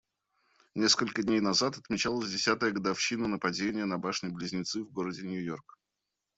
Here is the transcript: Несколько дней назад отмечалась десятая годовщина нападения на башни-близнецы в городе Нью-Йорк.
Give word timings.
Несколько 0.73 1.21
дней 1.21 1.41
назад 1.41 1.77
отмечалась 1.77 2.31
десятая 2.31 2.71
годовщина 2.71 3.27
нападения 3.27 3.85
на 3.85 3.99
башни-близнецы 3.99 4.81
в 4.83 4.91
городе 4.91 5.21
Нью-Йорк. 5.27 5.77